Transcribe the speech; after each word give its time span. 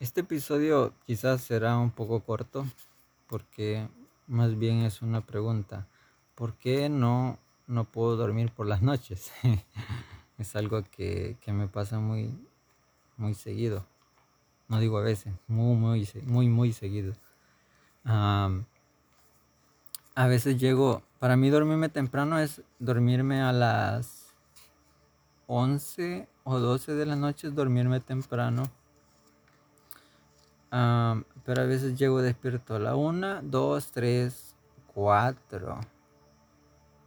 Este 0.00 0.22
episodio 0.22 0.94
quizás 1.04 1.42
será 1.42 1.76
un 1.76 1.90
poco 1.90 2.20
corto 2.20 2.64
porque 3.26 3.86
más 4.28 4.58
bien 4.58 4.78
es 4.78 5.02
una 5.02 5.20
pregunta. 5.20 5.88
¿Por 6.34 6.54
qué 6.54 6.88
no, 6.88 7.38
no 7.66 7.84
puedo 7.84 8.16
dormir 8.16 8.50
por 8.50 8.66
las 8.66 8.80
noches? 8.80 9.30
es 10.38 10.56
algo 10.56 10.82
que, 10.90 11.36
me 11.48 11.68
pasa 11.68 12.00
muy, 12.00 12.34
muy 13.18 13.34
seguido. 13.34 13.84
No 14.68 14.80
digo 14.80 14.96
a 14.96 15.02
veces, 15.02 15.34
muy, 15.46 15.76
muy, 15.76 16.08
muy, 16.24 16.48
muy 16.48 16.72
seguido. 16.72 17.12
a 18.02 18.48
veces 20.16 20.58
llego, 20.58 21.02
para 21.18 21.36
mí 21.36 21.50
dormirme 21.50 21.90
temprano 21.90 22.38
es 22.38 22.62
dormirme 22.78 23.42
a 23.42 23.52
las 23.52 24.32
11 25.46 26.26
o 26.44 26.58
12 26.58 26.94
de 26.94 27.04
la 27.04 27.16
noche, 27.16 27.50
dormirme 27.50 28.00
temprano 28.00 28.79
pero 30.70 31.62
a 31.62 31.66
veces 31.66 31.98
llego 31.98 32.22
despierto 32.22 32.76
a 32.76 32.78
la 32.78 32.94
1, 32.94 33.42
2, 33.42 33.92
3, 33.92 34.56
4. 34.94 35.80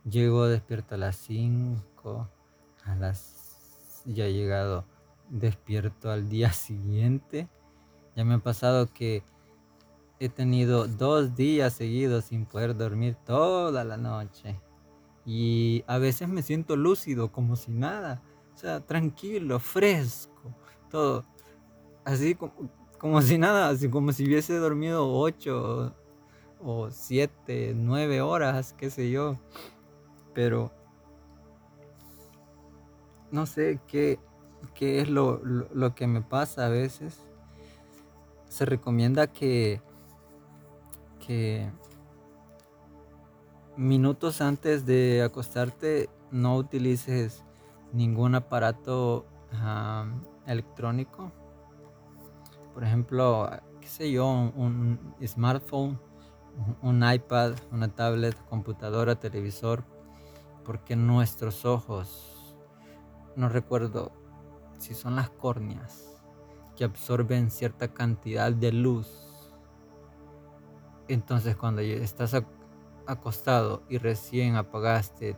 Llego 0.10 0.48
despierto 0.48 0.96
a 0.96 0.98
las 0.98 1.16
5. 1.16 2.30
A 2.86 2.96
las. 2.96 4.04
Ya 4.06 4.26
he 4.26 4.34
llegado 4.34 4.86
despierto 5.30 6.12
al 6.12 6.28
día 6.30 6.52
siguiente. 6.54 7.48
Ya 8.16 8.26
me 8.26 8.36
ha 8.36 8.40
pasado 8.40 8.88
que 8.94 9.24
he 10.20 10.30
tenido 10.30 10.88
dos 10.88 11.36
días 11.36 11.74
seguidos 11.74 12.26
sin 12.26 12.46
poder 12.46 12.76
dormir 12.76 13.16
toda 13.26 13.84
la 13.84 13.98
noche. 13.98 14.60
Y 15.26 15.84
a 15.88 15.98
veces 15.98 16.28
me 16.28 16.44
siento 16.44 16.76
lúcido, 16.76 17.32
como 17.32 17.56
si 17.56 17.72
nada. 17.72 18.22
O 18.54 18.58
sea, 18.58 18.82
tranquilo, 18.82 19.60
fresco, 19.60 20.54
todo. 20.90 21.26
Así 22.04 22.36
como, 22.36 22.54
como 23.04 23.22
si 23.22 23.38
nada, 23.38 23.68
así 23.68 23.90
como 23.90 24.14
si 24.14 24.26
hubiese 24.26 24.56
dormido 24.56 25.14
8 25.14 25.94
o 26.64 26.90
7, 26.90 27.74
9 27.76 28.22
horas, 28.22 28.72
qué 28.78 28.90
sé 28.90 29.12
yo. 29.12 29.38
Pero 30.34 30.72
no 33.30 33.46
sé 33.46 33.82
qué, 33.88 34.20
qué 34.74 35.02
es 35.02 35.10
lo, 35.10 35.42
lo, 35.44 35.94
que 35.96 36.08
me 36.08 36.22
pasa 36.22 36.68
a 36.68 36.70
veces. 36.70 37.20
Se 38.48 38.64
recomienda 38.64 39.28
que, 39.28 39.82
que 41.28 41.70
minutos 43.76 44.40
antes 44.40 44.86
de 44.86 45.24
acostarte 45.24 46.10
no 46.32 46.56
utilices 46.56 47.44
ningún 47.92 48.36
aparato 48.36 49.26
electrónico 50.48 51.34
por 52.74 52.84
ejemplo, 52.84 53.50
qué 53.80 53.88
sé 53.88 54.12
yo, 54.12 54.26
un, 54.28 55.16
smartphone, 55.26 56.00
un, 56.82 57.04
iPad, 57.04 57.54
una 57.72 57.88
tablet, 57.90 58.36
computadora, 58.50 59.16
televisor, 59.16 59.84
porque 60.66 60.96
nuestros 60.96 61.66
ojos, 61.66 62.56
no 63.36 63.50
recuerdo 63.50 64.12
si 64.80 64.94
son 64.94 65.16
las 65.16 65.30
córneas, 65.30 66.22
que 66.76 66.84
absorben 66.84 67.52
cierta 67.52 67.94
cantidad 67.94 68.52
de 68.52 68.72
luz. 68.72 69.54
Entonces 71.08 71.56
cuando 71.56 71.82
estás 71.82 72.36
acostado 73.06 73.84
y 73.90 73.98
recién 73.98 74.56
apagaste 74.56 75.38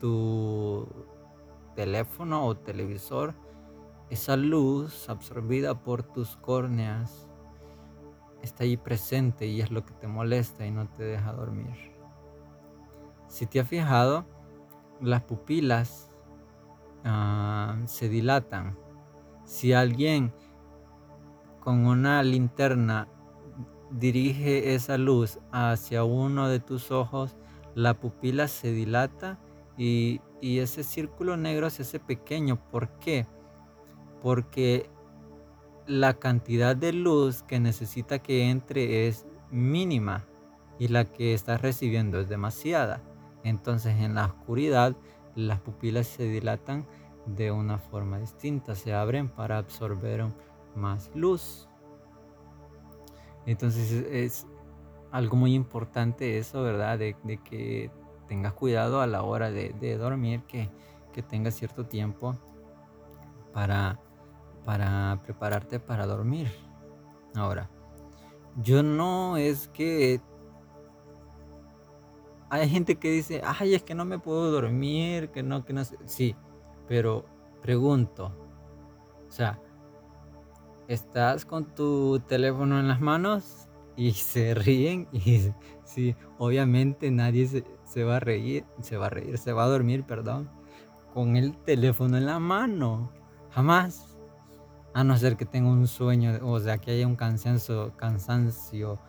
tu 0.00 0.86
teléfono 1.74 2.46
o 2.46 2.56
televisor, 2.56 3.34
esa 4.10 4.36
luz 4.36 5.08
absorbida 5.08 5.82
por 5.82 6.02
tus 6.02 6.36
córneas 6.36 7.28
está 8.42 8.64
ahí 8.64 8.76
presente 8.76 9.46
y 9.46 9.60
es 9.60 9.70
lo 9.70 9.84
que 9.84 9.94
te 9.94 10.06
molesta 10.06 10.66
y 10.66 10.70
no 10.70 10.88
te 10.88 11.02
deja 11.04 11.32
dormir. 11.32 11.92
Si 13.28 13.46
te 13.46 13.60
has 13.60 13.68
fijado, 13.68 14.26
las 15.00 15.22
pupilas 15.22 16.10
ah, 17.04 17.76
se 17.86 18.08
dilatan. 18.08 18.78
Si 19.44 19.72
alguien 19.72 20.32
con 21.60 21.86
una 21.86 22.22
linterna 22.22 23.08
dirige 23.90 24.74
esa 24.74 24.98
luz 24.98 25.38
hacia 25.50 26.04
uno 26.04 26.48
de 26.48 26.60
tus 26.60 26.90
ojos, 26.90 27.36
la 27.74 27.94
pupila 27.94 28.48
se 28.48 28.72
dilata 28.72 29.38
y, 29.76 30.20
y 30.40 30.58
ese 30.58 30.84
círculo 30.84 31.36
negro 31.36 31.70
se 31.70 31.82
hace 31.82 31.98
pequeño. 31.98 32.56
¿Por 32.70 32.90
qué? 32.98 33.26
Porque 34.24 34.88
la 35.86 36.14
cantidad 36.14 36.74
de 36.74 36.94
luz 36.94 37.42
que 37.42 37.60
necesita 37.60 38.20
que 38.20 38.48
entre 38.48 39.06
es 39.06 39.26
mínima 39.50 40.24
y 40.78 40.88
la 40.88 41.04
que 41.04 41.34
estás 41.34 41.60
recibiendo 41.60 42.18
es 42.18 42.30
demasiada. 42.30 43.02
Entonces 43.42 44.00
en 44.00 44.14
la 44.14 44.24
oscuridad 44.24 44.96
las 45.34 45.60
pupilas 45.60 46.06
se 46.06 46.22
dilatan 46.22 46.86
de 47.26 47.52
una 47.52 47.76
forma 47.76 48.18
distinta, 48.18 48.74
se 48.74 48.94
abren 48.94 49.28
para 49.28 49.58
absorber 49.58 50.24
más 50.74 51.10
luz. 51.14 51.68
Entonces 53.44 53.92
es 53.92 54.46
algo 55.10 55.36
muy 55.36 55.52
importante 55.52 56.38
eso, 56.38 56.62
¿verdad? 56.62 56.98
De, 56.98 57.14
que 57.44 57.90
tengas 58.26 58.54
cuidado 58.54 59.02
a 59.02 59.06
la 59.06 59.22
hora 59.22 59.50
de, 59.50 59.98
dormir, 59.98 60.44
que, 60.44 60.70
que 61.12 61.22
tengas 61.22 61.56
cierto 61.56 61.84
tiempo 61.84 62.34
para 63.52 64.00
para 64.64 65.20
prepararte 65.22 65.80
para 65.80 66.06
dormir. 66.06 66.50
Ahora, 67.34 67.70
yo 68.56 68.82
no 68.82 69.36
es 69.36 69.68
que... 69.68 70.20
Hay 72.50 72.68
gente 72.68 72.96
que 72.96 73.10
dice, 73.10 73.42
ay, 73.44 73.74
es 73.74 73.82
que 73.82 73.94
no 73.94 74.04
me 74.04 74.18
puedo 74.18 74.50
dormir, 74.52 75.30
que 75.30 75.42
no, 75.42 75.64
que 75.64 75.72
no 75.72 75.84
sé. 75.84 75.96
Sí, 76.04 76.36
pero 76.86 77.24
pregunto, 77.62 78.32
o 79.26 79.32
sea, 79.32 79.58
estás 80.86 81.44
con 81.44 81.64
tu 81.74 82.20
teléfono 82.20 82.78
en 82.78 82.86
las 82.86 83.00
manos 83.00 83.68
y 83.96 84.12
se 84.12 84.54
ríen 84.54 85.08
y 85.10 85.50
sí, 85.84 86.14
obviamente 86.38 87.10
nadie 87.10 87.46
se, 87.48 87.64
se, 87.84 88.04
va 88.04 88.16
a 88.16 88.20
reír, 88.20 88.64
se 88.82 88.96
va 88.96 89.06
a 89.06 89.10
reír, 89.10 89.36
se 89.38 89.52
va 89.52 89.64
a 89.64 89.68
dormir, 89.68 90.04
perdón, 90.04 90.48
con 91.12 91.36
el 91.36 91.56
teléfono 91.56 92.16
en 92.16 92.26
la 92.26 92.38
mano. 92.38 93.10
Jamás. 93.50 94.13
A 94.94 95.02
no 95.02 95.16
ser 95.18 95.36
que 95.36 95.44
tenga 95.44 95.68
un 95.68 95.88
sueño, 95.88 96.38
o 96.42 96.60
sea, 96.60 96.78
que 96.78 96.92
haya 96.92 97.06
un 97.06 97.16
cansancio, 97.16 97.96
cansancio 97.96 99.00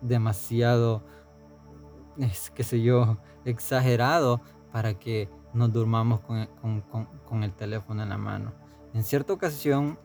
demasiado, 0.00 1.02
es, 2.18 2.50
qué 2.50 2.62
sé 2.62 2.80
yo, 2.80 3.18
exagerado 3.44 4.40
para 4.72 4.94
que 4.94 5.28
nos 5.52 5.72
durmamos 5.72 6.20
con, 6.20 7.42
el 7.42 7.52
teléfono 7.52 8.02
en 8.02 8.08
la 8.08 8.18
mano. 8.18 8.52
En 8.92 9.02
cierta 9.02 9.32
ocasión, 9.32 9.98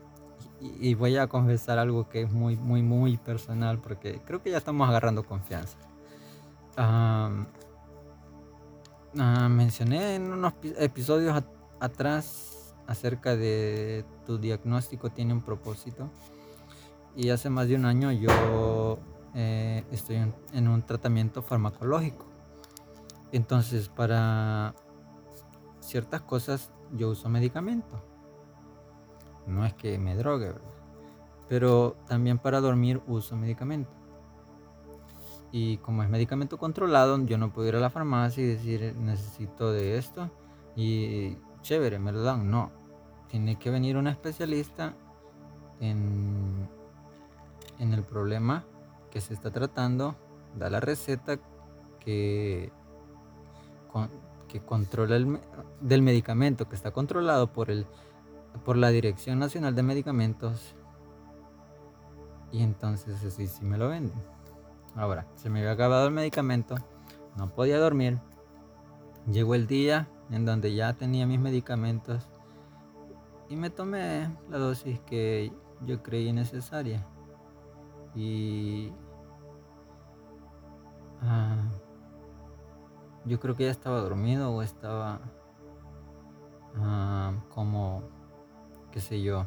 y, 0.59 0.95
voy 0.95 1.15
a 1.17 1.27
confesar 1.27 1.77
algo 1.77 2.09
que 2.09 2.23
es 2.23 2.31
muy, 2.31 2.55
muy, 2.55 2.81
muy 2.81 3.17
personal, 3.17 3.79
porque 3.79 4.19
creo 4.25 4.41
que 4.41 4.49
ya 4.51 4.57
estamos 4.57 4.89
agarrando 4.89 5.23
confianza. 5.23 5.77
Ah, 6.75 7.29
mencioné 9.13 10.15
en 10.15 10.31
unos 10.33 10.53
episodios 10.77 11.43
atrás 11.79 12.58
acerca 12.89 13.37
de 13.37 14.03
tu 14.25 14.39
diagnóstico 14.39 15.11
tiene 15.11 15.31
un 15.31 15.41
propósito. 15.41 16.09
Y 17.15 17.29
hace 17.29 17.49
más 17.49 17.67
de 17.67 17.75
un 17.75 17.85
año 17.85 18.11
yo 18.11 18.97
eh, 19.35 19.85
estoy 19.91 20.17
en, 20.53 20.67
un 20.67 20.81
tratamiento 20.81 21.43
farmacológico. 21.43 22.25
Entonces 23.31 23.89
para 23.89 24.73
ciertas 25.79 26.21
cosas 26.21 26.71
yo 26.91 27.09
uso 27.09 27.29
medicamento. 27.29 28.03
No 29.45 29.65
es 29.65 29.73
que 29.75 29.99
me 29.99 30.15
drogue, 30.15 30.53
Pero 31.47 31.95
también 32.07 32.39
para 32.39 32.59
dormir 32.59 33.01
uso 33.05 33.35
medicamento. 33.35 33.91
Y 35.51 35.77
como 35.77 36.01
es 36.01 36.09
medicamento 36.09 36.57
controlado, 36.57 37.23
yo 37.25 37.37
no 37.37 37.53
puedo 37.53 37.67
ir 37.67 37.75
a 37.75 37.79
la 37.79 37.91
farmacia 37.91 38.43
y 38.43 38.47
decir 38.47 38.95
necesito 38.97 39.71
de 39.71 39.97
esto 39.97 40.31
y 40.75 41.37
chévere, 41.61 41.99
me 41.99 42.11
lo 42.11 42.21
dan. 42.23 42.49
No, 42.49 42.78
tiene 43.29 43.57
que 43.57 43.69
venir 43.69 43.97
un 43.97 44.07
especialista 44.07 44.93
en, 45.79 46.67
el 47.79 48.03
problema 48.03 48.65
que 49.11 49.21
se 49.21 49.33
está 49.33 49.51
tratando, 49.51 50.15
da 50.57 50.69
la 50.69 50.79
receta 50.79 51.39
que, 51.99 52.71
que 54.47 54.59
controla 54.59 55.15
el 55.15 55.39
del 55.79 56.01
medicamento, 56.01 56.67
que 56.67 56.75
está 56.75 56.91
controlado 56.91 57.51
por, 57.51 57.71
el, 57.71 57.85
por 58.65 58.75
la 58.77 58.89
Dirección 58.89 59.39
Nacional 59.39 59.75
de 59.75 59.83
Medicamentos. 59.83 60.75
Y 62.51 62.63
entonces 62.63 63.23
así 63.23 63.47
sí 63.47 63.63
me 63.63 63.77
lo 63.77 63.89
venden. 63.89 64.19
Ahora, 64.95 65.27
se 65.35 65.49
me 65.49 65.59
había 65.59 65.71
acabado 65.71 66.07
el 66.07 66.13
medicamento, 66.13 66.75
no 67.37 67.49
podía 67.49 67.79
dormir. 67.79 68.19
Llegó 69.31 69.55
el 69.55 69.67
día 69.67 70.09
en 70.31 70.45
donde 70.45 70.73
ya 70.73 70.93
tenía 70.93 71.27
mis 71.27 71.39
medicamentos 71.39 72.27
y 73.49 73.55
me 73.55 73.69
tomé 73.71 74.29
la 74.49 74.59
dosis 74.59 74.99
que 75.01 75.51
yo 75.85 76.03
creí 76.03 76.31
necesaria. 76.31 77.05
Y 78.15 78.91
ah, 81.21 81.57
yo 83.25 83.39
creo 83.39 83.55
que 83.55 83.65
ya 83.65 83.71
estaba 83.71 83.99
dormido 84.01 84.51
o 84.51 84.61
estaba 84.61 85.19
ah, 86.77 87.33
como, 87.49 88.03
qué 88.91 89.01
sé 89.01 89.21
yo, 89.21 89.45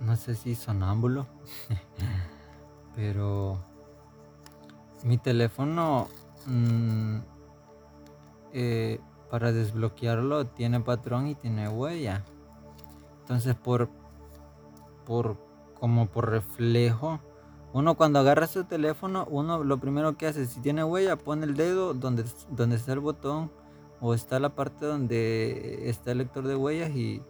no 0.00 0.16
sé 0.16 0.34
si 0.34 0.54
sonámbulo, 0.54 1.26
pero 2.94 3.58
mi 5.02 5.18
teléfono 5.18 6.08
mm, 6.46 7.18
eh, 8.52 9.00
para 9.30 9.52
desbloquearlo 9.52 10.46
tiene 10.46 10.80
patrón 10.80 11.26
y 11.28 11.34
tiene 11.34 11.68
huella. 11.68 12.24
Entonces 13.20 13.54
por, 13.54 13.88
por 15.04 15.36
como 15.78 16.06
por 16.06 16.30
reflejo, 16.30 17.20
uno 17.72 17.94
cuando 17.96 18.18
agarra 18.18 18.46
su 18.46 18.64
teléfono, 18.64 19.26
uno 19.30 19.62
lo 19.62 19.78
primero 19.78 20.16
que 20.16 20.26
hace, 20.26 20.46
si 20.46 20.60
tiene 20.60 20.84
huella, 20.84 21.16
pone 21.16 21.44
el 21.44 21.56
dedo 21.56 21.92
donde, 21.92 22.24
donde 22.50 22.76
está 22.76 22.92
el 22.92 23.00
botón 23.00 23.50
o 24.00 24.14
está 24.14 24.38
la 24.40 24.50
parte 24.50 24.86
donde 24.86 25.88
está 25.88 26.12
el 26.12 26.18
lector 26.18 26.46
de 26.46 26.56
huellas 26.56 26.90
y 26.90 27.22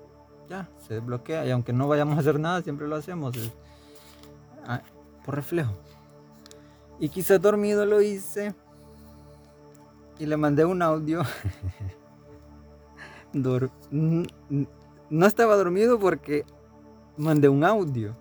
ya, 0.48 0.69
se 0.87 0.94
desbloquea. 0.94 1.46
Y 1.46 1.50
aunque 1.50 1.72
no 1.72 1.88
vayamos 1.88 2.16
a 2.16 2.20
hacer 2.20 2.38
nada, 2.38 2.62
siempre 2.62 2.87
lo 2.87 2.96
hacemos. 2.96 3.37
Ah, 4.66 4.82
por 5.25 5.34
reflejo. 5.34 5.72
Y 6.98 7.08
quizás 7.08 7.40
dormido 7.40 7.84
lo 7.84 8.00
hice. 8.00 8.54
Y 10.19 10.27
le 10.27 10.37
mandé 10.37 10.65
un 10.65 10.81
audio. 10.83 11.23
no 13.33 15.27
estaba 15.27 15.57
dormido 15.57 15.99
porque 15.99 16.45
mandé 17.17 17.49
un 17.49 17.65
audio. 17.65 18.17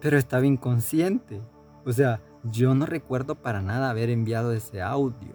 Pero 0.00 0.18
estaba 0.18 0.44
inconsciente. 0.46 1.40
O 1.86 1.92
sea, 1.92 2.20
yo 2.44 2.74
no 2.74 2.86
recuerdo 2.86 3.36
para 3.36 3.62
nada 3.62 3.90
haber 3.90 4.10
enviado 4.10 4.52
ese 4.52 4.82
audio. 4.82 5.32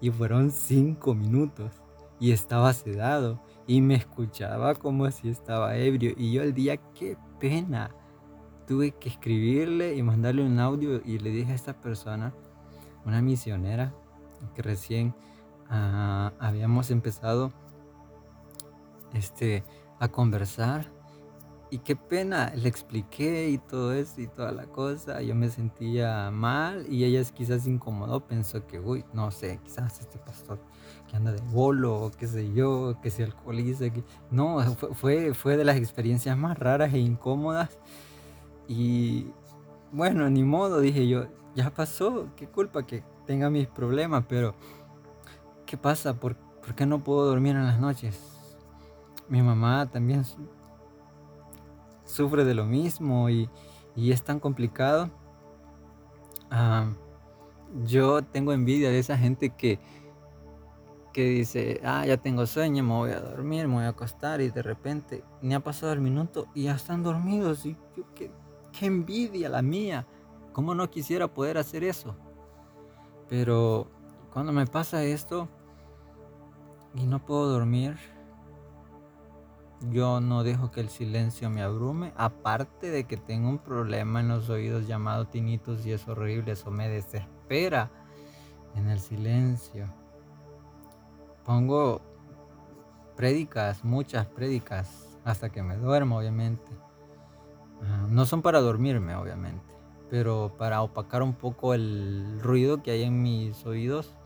Y 0.00 0.10
fueron 0.10 0.50
cinco 0.50 1.14
minutos. 1.14 1.72
Y 2.20 2.30
estaba 2.30 2.72
sedado. 2.72 3.42
Y 3.66 3.80
me 3.80 3.96
escuchaba 3.96 4.74
como 4.74 5.10
si 5.10 5.28
estaba 5.28 5.76
ebrio. 5.76 6.12
Y 6.16 6.32
yo 6.32 6.42
el 6.42 6.54
día, 6.54 6.76
qué 6.94 7.16
pena. 7.40 7.90
Tuve 8.68 8.92
que 8.92 9.08
escribirle 9.08 9.96
y 9.96 10.02
mandarle 10.02 10.44
un 10.44 10.60
audio. 10.60 11.00
Y 11.04 11.18
le 11.18 11.30
dije 11.30 11.52
a 11.52 11.56
esta 11.56 11.80
persona, 11.80 12.32
una 13.04 13.22
misionera, 13.22 13.92
que 14.54 14.62
recién 14.62 15.14
ah, 15.68 16.32
habíamos 16.38 16.90
empezado 16.90 17.52
este, 19.12 19.64
a 19.98 20.08
conversar 20.08 20.96
y 21.68 21.78
qué 21.78 21.96
pena, 21.96 22.52
le 22.54 22.68
expliqué 22.68 23.50
y 23.50 23.58
todo 23.58 23.92
eso 23.92 24.20
y 24.20 24.28
toda 24.28 24.52
la 24.52 24.66
cosa. 24.66 25.20
Yo 25.20 25.34
me 25.34 25.48
sentía 25.50 26.30
mal 26.30 26.86
y 26.88 27.04
ella 27.04 27.22
quizás 27.34 27.66
incomodó, 27.66 28.20
pensó 28.20 28.64
que, 28.66 28.78
uy, 28.78 29.04
no 29.12 29.32
sé, 29.32 29.58
quizás 29.64 29.98
este 30.00 30.18
pastor 30.18 30.60
que 31.08 31.16
anda 31.16 31.32
de 31.32 31.40
bolo 31.52 32.04
o 32.04 32.10
qué 32.12 32.28
sé 32.28 32.52
yo, 32.52 32.96
que 33.02 33.10
se 33.10 33.24
alcoholiza. 33.24 33.90
Que... 33.90 34.04
No, 34.30 34.60
fue, 34.94 35.34
fue 35.34 35.56
de 35.56 35.64
las 35.64 35.76
experiencias 35.76 36.36
más 36.36 36.56
raras 36.56 36.94
e 36.94 36.98
incómodas. 36.98 37.78
Y 38.68 39.26
bueno, 39.90 40.30
ni 40.30 40.44
modo, 40.44 40.80
dije 40.80 41.08
yo, 41.08 41.26
ya 41.56 41.70
pasó, 41.70 42.28
qué 42.36 42.46
culpa 42.46 42.86
que 42.86 43.02
tenga 43.26 43.48
mis 43.48 43.66
problemas, 43.66 44.24
pero 44.28 44.54
¿qué 45.64 45.78
pasa? 45.78 46.14
¿Por, 46.20 46.36
¿por 46.36 46.74
qué 46.74 46.84
no 46.84 47.02
puedo 47.02 47.24
dormir 47.24 47.56
en 47.56 47.64
las 47.64 47.80
noches? 47.80 48.20
Mi 49.28 49.40
mamá 49.40 49.90
también 49.90 50.22
sufre 52.04 52.44
de 52.44 52.54
lo 52.54 52.66
mismo 52.66 53.30
y, 53.30 53.48
es 53.96 54.22
tan 54.22 54.38
complicado. 54.38 55.08
Ah, 56.50 56.90
yo 57.84 58.22
tengo 58.22 58.52
envidia 58.52 58.90
de 58.90 58.98
esa 58.98 59.16
gente 59.16 59.48
que, 59.50 59.80
que 61.14 61.24
dice, 61.24 61.80
ah, 61.82 62.04
ya 62.04 62.18
tengo 62.18 62.44
sueño, 62.44 62.84
me 62.84 62.92
voy 62.92 63.10
a 63.12 63.20
dormir, 63.20 63.66
me 63.66 63.76
voy 63.76 63.84
a 63.84 63.88
acostar 63.88 64.42
y 64.42 64.50
de 64.50 64.62
repente 64.62 65.24
ni 65.40 65.54
ha 65.54 65.60
pasado 65.60 65.94
el 65.94 66.02
minuto 66.02 66.48
y 66.54 66.64
ya 66.64 66.74
están 66.74 67.02
dormidos. 67.02 67.64
Y 67.64 67.78
qué, 68.14 68.30
qué 68.72 68.84
envidia 68.84 69.48
la 69.48 69.62
mía. 69.62 70.06
¿Cómo 70.56 70.74
no 70.74 70.88
quisiera 70.88 71.28
poder 71.28 71.58
hacer 71.58 71.84
eso? 71.84 72.16
Pero 73.28 73.88
cuando 74.32 74.52
me 74.52 74.66
pasa 74.66 75.04
esto 75.04 75.50
y 76.94 77.04
no 77.04 77.18
puedo 77.18 77.50
dormir, 77.50 77.98
yo 79.90 80.22
no 80.22 80.44
dejo 80.44 80.70
que 80.70 80.80
el 80.80 80.88
silencio 80.88 81.50
me 81.50 81.60
abrume, 81.60 82.14
aparte 82.16 82.90
de 82.90 83.04
que 83.04 83.18
tengo 83.18 83.50
un 83.50 83.58
problema 83.58 84.20
en 84.20 84.28
los 84.28 84.48
oídos 84.48 84.86
llamado 84.86 85.26
tinnitus 85.26 85.84
y 85.84 85.92
es 85.92 86.08
horrible, 86.08 86.52
eso 86.52 86.70
me 86.70 86.88
desespera 86.88 87.90
en 88.76 88.88
el 88.88 88.98
silencio. 88.98 89.92
Pongo 91.44 92.00
prédicas, 93.14 93.84
muchas 93.84 94.24
prédicas, 94.24 95.18
hasta 95.22 95.50
que 95.50 95.62
me 95.62 95.76
duermo, 95.76 96.16
obviamente. 96.16 96.72
Ah, 97.82 98.06
no 98.08 98.24
son 98.24 98.40
para 98.40 98.62
dormirme, 98.62 99.14
obviamente, 99.16 99.75
pero 100.10 100.54
para 100.56 100.82
opacar 100.82 101.22
un 101.22 101.34
poco 101.34 101.74
el 101.74 102.40
ruido 102.40 102.82
que 102.82 102.92
hay 102.92 103.02
en 103.02 103.22
mis 103.22 103.64
oídos 103.66 104.16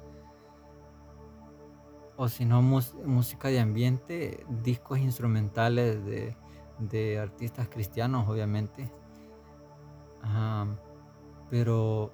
o 2.21 2.29
si 2.29 2.45
no 2.45 2.61
música 2.61 3.49
de 3.49 3.61
ambiente, 3.61 4.45
discos 4.63 4.99
instrumentales 4.99 6.05
de, 6.05 7.19
artistas 7.19 7.67
cristianos, 7.71 8.29
obviamente. 8.29 8.93
pero 11.49 12.13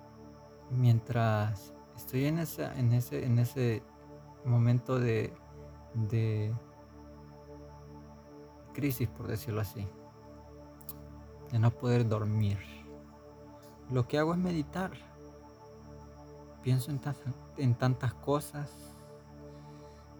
mientras 0.71 1.75
estoy 1.97 2.27
en, 2.27 2.39
ese, 2.39 2.67
en, 2.79 2.93
ese, 2.93 3.25
en 3.25 3.41
ese 3.41 3.83
momento 4.45 5.01
de, 5.01 5.33
de 5.95 6.55
crisis, 8.75 9.09
por 9.09 9.27
decirlo 9.27 9.61
así, 9.61 9.89
de 11.51 11.59
no 11.59 11.73
poder 11.73 12.07
dormir, 12.07 12.59
lo 13.91 14.07
que 14.09 14.19
hago 14.19 14.33
es 14.33 14.39
meditar. 14.39 14.93
Pienso 16.63 16.91
en, 16.91 17.01
en 17.59 17.75
tantas 17.75 18.15
cosas 18.15 18.87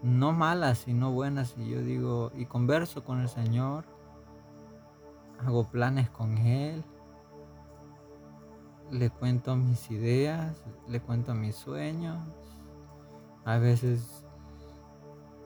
no 0.01 0.31
malas, 0.31 0.79
sino 0.79 1.11
buenas. 1.11 1.55
Y 1.57 1.69
yo 1.69 1.81
digo, 1.81 2.31
y 2.35 2.45
converso 2.45 3.03
con 3.03 3.21
el 3.21 3.29
Señor, 3.29 3.85
hago 5.45 5.69
planes 5.69 6.09
con 6.09 6.37
Él, 6.37 6.83
le 8.91 9.09
cuento 9.09 9.55
mis 9.55 9.91
ideas, 9.91 10.63
le 10.87 11.01
cuento 11.01 11.33
mis 11.33 11.55
sueños. 11.55 12.19
A 13.45 13.57
veces 13.57 14.25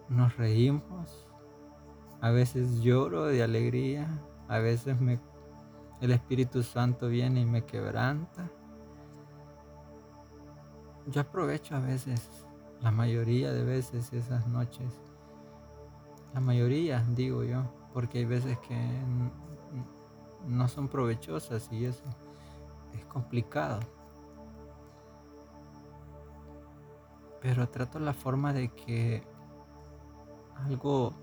nos 0.09 0.35
reímos, 0.37 1.27
a 2.19 2.29
veces 2.29 2.81
lloro 2.81 3.25
de 3.25 3.43
alegría, 3.43 4.07
a 4.47 4.59
veces 4.59 4.99
me, 4.99 5.19
el 6.01 6.11
Espíritu 6.11 6.63
Santo 6.63 7.07
viene 7.07 7.41
y 7.41 7.45
me 7.45 7.63
quebranta. 7.63 8.49
Yo 11.07 11.21
aprovecho 11.21 11.75
a 11.75 11.79
veces 11.79 12.45
la 12.81 12.91
mayoría 12.91 13.53
de 13.53 13.63
veces 13.63 14.11
esas 14.11 14.47
noches, 14.47 14.99
la 16.33 16.39
mayoría 16.39 17.05
digo 17.09 17.43
yo, 17.43 17.63
porque 17.93 18.19
hay 18.19 18.25
veces 18.25 18.57
que 18.59 18.77
no 20.47 20.67
son 20.67 20.87
provechosas 20.87 21.71
y 21.71 21.85
eso 21.85 22.03
es 22.93 23.05
complicado. 23.05 23.79
Pero 27.41 27.69
trato 27.69 27.99
la 27.99 28.13
forma 28.13 28.53
de 28.53 28.69
que 28.69 29.23
algo 30.65 31.13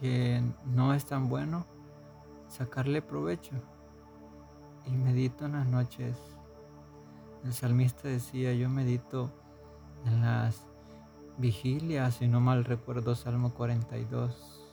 que 0.00 0.42
no 0.64 0.94
es 0.94 1.04
tan 1.04 1.28
bueno, 1.28 1.66
sacarle 2.48 3.02
provecho. 3.02 3.54
Y 4.86 4.90
medito 4.92 5.46
en 5.46 5.52
las 5.52 5.66
noches. 5.66 6.16
El 7.44 7.52
salmista 7.52 8.08
decía, 8.08 8.52
yo 8.54 8.68
medito 8.68 9.30
en 10.06 10.22
las 10.22 10.66
vigilias, 11.36 12.16
si 12.16 12.26
no 12.26 12.40
mal 12.40 12.64
recuerdo, 12.64 13.14
Salmo 13.14 13.54
42. 13.54 14.64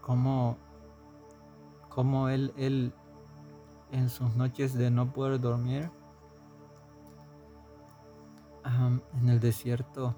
Como, 0.00 0.56
como 1.88 2.28
él, 2.28 2.52
él 2.56 2.92
en 3.92 4.08
sus 4.08 4.34
noches 4.34 4.74
de 4.74 4.90
no 4.90 5.12
poder 5.12 5.40
dormir, 5.40 5.90
en 9.20 9.28
el 9.28 9.40
desierto, 9.40 10.14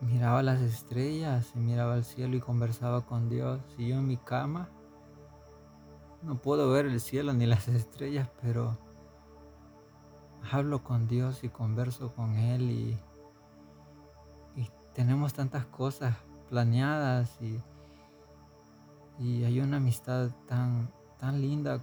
miraba 0.00 0.42
las 0.42 0.60
estrellas 0.60 1.52
y 1.54 1.58
miraba 1.58 1.94
al 1.94 2.04
cielo 2.04 2.36
y 2.36 2.40
conversaba 2.40 3.06
con 3.06 3.28
Dios. 3.28 3.60
Y 3.78 3.88
yo 3.88 3.96
en 3.96 4.06
mi 4.06 4.16
cama 4.16 4.68
no 6.22 6.36
puedo 6.40 6.70
ver 6.70 6.86
el 6.86 7.00
cielo 7.00 7.32
ni 7.32 7.46
las 7.46 7.68
estrellas, 7.68 8.28
pero 8.42 8.78
hablo 10.50 10.82
con 10.82 11.06
Dios 11.06 11.44
y 11.44 11.48
converso 11.48 12.14
con 12.14 12.36
Él 12.36 12.70
y, 12.70 12.98
tenemos 14.92 15.32
tantas 15.32 15.64
cosas 15.66 16.16
planeadas 16.48 17.40
y, 17.40 17.62
y 19.20 19.44
hay 19.44 19.60
una 19.60 19.76
amistad 19.76 20.30
tan, 20.46 20.90
tan 21.16 21.40
linda 21.40 21.80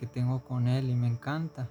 que 0.00 0.06
tengo 0.06 0.42
con 0.42 0.66
él 0.66 0.88
y 0.88 0.94
me 0.94 1.06
encanta, 1.06 1.68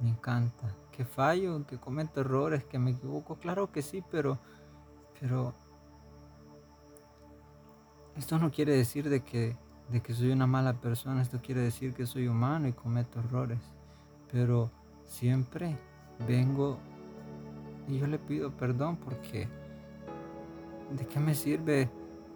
me 0.00 0.08
encanta. 0.08 0.74
Que 0.90 1.04
fallo, 1.04 1.66
que 1.66 1.78
cometo 1.78 2.22
errores, 2.22 2.64
que 2.64 2.78
me 2.78 2.92
equivoco, 2.92 3.36
claro 3.36 3.70
que 3.70 3.82
sí, 3.82 4.02
pero, 4.10 4.38
pero 5.20 5.54
esto 8.16 8.38
no 8.38 8.50
quiere 8.50 8.72
decir 8.74 9.08
de 9.08 9.22
que, 9.22 9.56
de 9.90 10.00
que 10.00 10.14
soy 10.14 10.30
una 10.30 10.46
mala 10.46 10.80
persona, 10.80 11.22
esto 11.22 11.40
quiere 11.42 11.60
decir 11.60 11.94
que 11.94 12.06
soy 12.06 12.26
humano 12.26 12.66
y 12.66 12.72
cometo 12.72 13.20
errores, 13.20 13.60
pero 14.32 14.70
siempre 15.04 15.76
vengo 16.26 16.78
y 17.88 17.98
yo 17.98 18.06
le 18.06 18.18
pido 18.18 18.50
perdón 18.56 18.96
porque 18.96 19.48
¿de 20.96 21.06
qué 21.06 21.20
me 21.20 21.34
sirve 21.34 21.90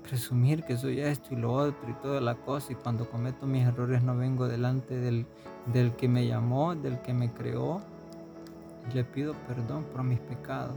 presumir 0.04 0.62
que 0.64 0.76
soy 0.76 1.00
esto 1.00 1.32
y 1.32 1.36
lo 1.36 1.52
otro 1.52 1.90
y 1.90 1.94
toda 1.94 2.20
la 2.20 2.34
cosa 2.34 2.72
y 2.72 2.76
cuando 2.76 3.08
cometo 3.08 3.46
mis 3.46 3.66
errores 3.66 4.02
no 4.02 4.16
vengo 4.16 4.46
delante 4.46 4.96
del, 4.96 5.26
del 5.72 5.96
que 5.96 6.08
me 6.08 6.26
llamó, 6.26 6.74
del 6.74 7.00
que 7.00 7.14
me 7.14 7.32
creó. 7.32 7.80
Y 8.88 8.94
le 8.94 9.02
pido 9.02 9.34
perdón 9.48 9.84
por 9.84 10.04
mis 10.04 10.20
pecados, 10.20 10.76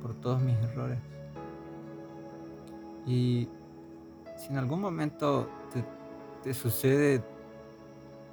por 0.00 0.14
todos 0.14 0.40
mis 0.40 0.56
errores. 0.58 0.98
Y 3.06 3.48
si 4.36 4.48
en 4.48 4.58
algún 4.58 4.80
momento 4.80 5.48
te, 6.42 6.54
sucede 6.54 7.22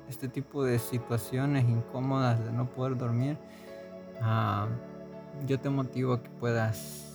este 0.08 0.30
tipo 0.30 0.64
de 0.64 0.80
situaciones 0.80 1.66
incómodas 1.68 2.44
de 2.44 2.52
no 2.52 2.70
poder 2.70 2.98
dormir, 2.98 3.38
ah, 4.22 4.68
yo 5.46 5.60
te 5.60 5.70
motivo 5.70 6.14
a 6.14 6.24
que 6.24 6.30
puedas 6.30 7.08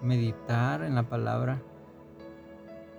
meditar 0.00 0.82
en 0.82 0.94
la 0.94 1.02
palabra, 1.04 1.60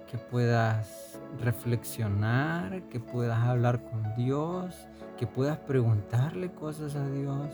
que 0.10 0.18
puedas 0.18 1.20
reflexionar, 1.42 2.84
que 2.90 3.00
puedas 3.00 3.40
hablar 3.40 3.84
con 3.84 4.16
Dios, 4.16 4.88
que 5.18 5.28
puedas 5.28 5.58
preguntarle 5.60 6.52
cosas 6.52 6.96
a 6.96 7.08
Dios, 7.10 7.50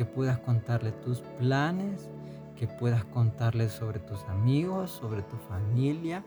que 0.00 0.06
puedas 0.06 0.38
contarle 0.38 0.92
tus 0.92 1.20
planes, 1.38 2.08
que 2.56 2.66
puedas 2.66 3.04
contarle 3.04 3.68
sobre 3.68 3.98
tus 3.98 4.24
amigos, 4.30 4.90
sobre 4.90 5.20
tu 5.20 5.36
familia 5.36 6.24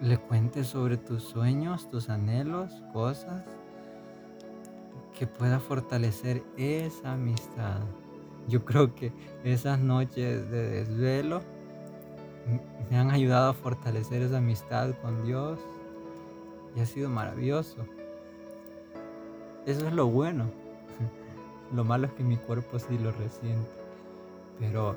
le 0.00 0.16
cuentes 0.16 0.66
sobre 0.68 0.96
tus 0.96 1.22
sueños, 1.22 1.88
tus 1.90 2.08
anhelos, 2.08 2.72
cosas 2.92 3.44
que 5.18 5.26
pueda 5.26 5.60
fortalecer 5.60 6.42
esa 6.56 7.12
amistad. 7.12 7.80
Yo 8.48 8.64
creo 8.64 8.94
que 8.94 9.12
esas 9.44 9.78
noches 9.78 10.50
de 10.50 10.70
desvelo 10.70 11.42
me 12.90 12.96
han 12.96 13.10
ayudado 13.10 13.50
a 13.50 13.54
fortalecer 13.54 14.22
esa 14.22 14.38
amistad 14.38 14.94
con 15.02 15.22
Dios 15.24 15.60
y 16.74 16.80
ha 16.80 16.86
sido 16.86 17.10
maravilloso. 17.10 17.84
Eso 19.66 19.86
es 19.86 19.92
lo 19.92 20.06
bueno. 20.06 20.50
Lo 21.72 21.84
malo 21.84 22.06
es 22.06 22.12
que 22.12 22.24
mi 22.24 22.36
cuerpo 22.36 22.78
sí 22.78 22.98
lo 22.98 23.12
resiente. 23.12 23.70
Pero 24.58 24.96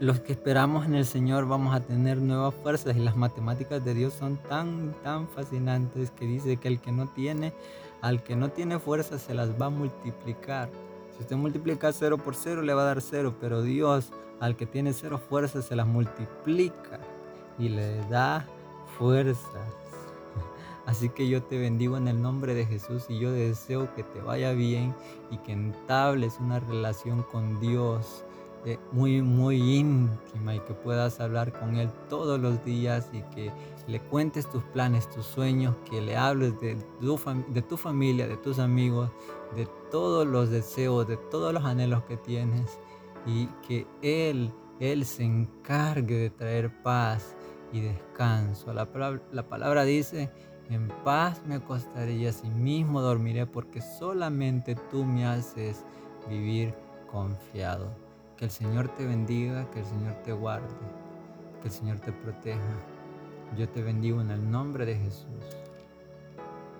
los 0.00 0.20
que 0.20 0.32
esperamos 0.32 0.86
en 0.86 0.94
el 0.94 1.04
Señor 1.04 1.46
vamos 1.48 1.74
a 1.74 1.80
tener 1.80 2.18
nuevas 2.18 2.54
fuerzas 2.62 2.96
y 2.96 3.00
las 3.00 3.16
matemáticas 3.16 3.84
de 3.84 3.94
Dios 3.94 4.14
son 4.14 4.36
tan, 4.36 4.94
tan 5.02 5.26
fascinantes 5.28 6.10
que 6.12 6.24
dice 6.24 6.56
que 6.56 6.68
el 6.68 6.80
que 6.80 6.92
no 6.92 7.08
tiene, 7.08 7.52
al 8.00 8.22
que 8.22 8.36
no 8.36 8.50
tiene 8.50 8.78
fuerzas 8.78 9.22
se 9.22 9.34
las 9.34 9.60
va 9.60 9.66
a 9.66 9.70
multiplicar. 9.70 10.68
Si 11.16 11.22
usted 11.22 11.36
multiplica 11.36 11.92
cero 11.92 12.16
por 12.16 12.36
cero 12.36 12.62
le 12.62 12.74
va 12.74 12.82
a 12.82 12.86
dar 12.86 13.02
cero, 13.02 13.34
pero 13.40 13.62
Dios 13.62 14.12
al 14.38 14.56
que 14.56 14.66
tiene 14.66 14.92
cero 14.92 15.18
fuerzas 15.18 15.64
se 15.64 15.74
las 15.74 15.86
multiplica 15.86 17.00
y 17.58 17.68
le 17.68 17.98
da 18.08 18.46
fuerzas. 18.98 19.87
Así 20.88 21.10
que 21.10 21.28
yo 21.28 21.42
te 21.42 21.58
bendigo 21.58 21.98
en 21.98 22.08
el 22.08 22.22
nombre 22.22 22.54
de 22.54 22.64
Jesús 22.64 23.04
y 23.10 23.18
yo 23.18 23.30
deseo 23.30 23.94
que 23.94 24.02
te 24.02 24.22
vaya 24.22 24.52
bien 24.52 24.94
y 25.30 25.36
que 25.36 25.52
entables 25.52 26.38
una 26.40 26.60
relación 26.60 27.24
con 27.24 27.60
Dios 27.60 28.24
eh, 28.64 28.78
muy, 28.90 29.20
muy 29.20 29.56
íntima 29.56 30.54
y 30.54 30.60
que 30.60 30.72
puedas 30.72 31.20
hablar 31.20 31.52
con 31.52 31.76
Él 31.76 31.90
todos 32.08 32.40
los 32.40 32.64
días 32.64 33.10
y 33.12 33.20
que 33.34 33.52
le 33.86 34.00
cuentes 34.00 34.48
tus 34.48 34.62
planes, 34.62 35.10
tus 35.10 35.26
sueños, 35.26 35.76
que 35.90 36.00
le 36.00 36.16
hables 36.16 36.58
de 36.58 36.76
tu, 36.98 37.20
de 37.48 37.60
tu 37.60 37.76
familia, 37.76 38.26
de 38.26 38.38
tus 38.38 38.58
amigos, 38.58 39.10
de 39.54 39.68
todos 39.90 40.26
los 40.26 40.48
deseos, 40.48 41.06
de 41.06 41.18
todos 41.18 41.52
los 41.52 41.66
anhelos 41.66 42.02
que 42.04 42.16
tienes 42.16 42.78
y 43.26 43.44
que 43.68 43.86
Él, 44.00 44.50
Él 44.80 45.04
se 45.04 45.24
encargue 45.24 46.16
de 46.16 46.30
traer 46.30 46.82
paz 46.82 47.36
y 47.74 47.82
descanso. 47.82 48.72
La 48.72 48.88
la 49.32 49.48
palabra 49.50 49.84
dice, 49.84 50.30
en 50.74 50.88
paz 51.04 51.42
me 51.46 51.56
acostaré 51.56 52.14
y 52.14 52.26
así 52.26 52.48
mismo 52.48 53.00
dormiré 53.00 53.46
porque 53.46 53.80
solamente 53.80 54.74
tú 54.90 55.04
me 55.04 55.26
haces 55.26 55.84
vivir 56.28 56.74
confiado. 57.10 57.88
Que 58.36 58.44
el 58.44 58.50
Señor 58.50 58.88
te 58.88 59.06
bendiga, 59.06 59.68
que 59.70 59.80
el 59.80 59.86
Señor 59.86 60.14
te 60.22 60.32
guarde, 60.32 60.68
que 61.60 61.68
el 61.68 61.74
Señor 61.74 61.98
te 62.00 62.12
proteja. 62.12 62.78
Yo 63.56 63.68
te 63.68 63.82
bendigo 63.82 64.20
en 64.20 64.30
el 64.30 64.50
nombre 64.50 64.84
de 64.84 64.96
Jesús. 64.96 65.26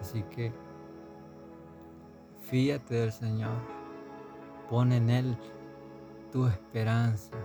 Así 0.01 0.23
que 0.25 0.53
fíate 2.43 2.95
del 2.95 3.13
Señor, 3.13 3.57
pon 4.69 4.93
en 4.93 5.11
Él 5.11 5.37
tu 6.31 6.47
esperanza, 6.47 7.37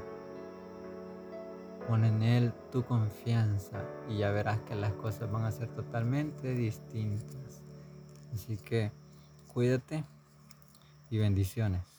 pon 1.88 2.04
en 2.04 2.22
Él 2.22 2.53
tu 2.74 2.84
confianza 2.84 3.86
y 4.10 4.18
ya 4.18 4.32
verás 4.32 4.60
que 4.62 4.74
las 4.74 4.94
cosas 4.94 5.32
van 5.32 5.46
a 5.46 5.51
ser 5.51 5.68
totalmente 5.70 6.56
distintas. 6.56 7.62
Así 8.34 8.58
que 8.58 8.92
cuídate 9.53 10.03
y 11.12 11.20
bendiciones. 11.20 11.93